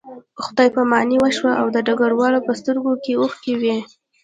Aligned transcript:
خدای 0.43 0.69
پاماني 0.75 1.15
وشوه 1.19 1.51
او 1.61 1.67
د 1.75 1.77
ډګروال 1.87 2.33
په 2.47 2.51
سترګو 2.59 2.93
کې 3.03 3.13
اوښکې 3.21 3.53
وې 3.61 3.77